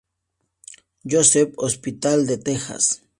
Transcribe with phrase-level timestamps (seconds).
[1.05, 3.03] Joseph's Hospital de Texas.